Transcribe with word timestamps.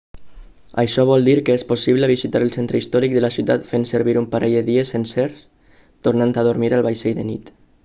això 0.83 1.03
vol 1.09 1.27
dir 1.29 1.35
que 1.49 1.57
és 1.59 1.65
possible 1.71 2.09
visitar 2.11 2.41
el 2.45 2.49
centre 2.55 2.79
històric 2.81 3.13
de 3.17 3.23
la 3.25 3.31
ciutat 3.37 3.69
fent 3.75 3.87
servir 3.91 4.17
un 4.23 4.27
parell 4.33 4.57
de 4.61 4.65
dies 4.73 4.95
sencers 4.97 5.47
tornant 6.09 6.35
a 6.45 6.49
dormir 6.51 6.75
al 6.81 6.89
vaixell 6.91 7.17
de 7.23 7.31
nit 7.33 7.57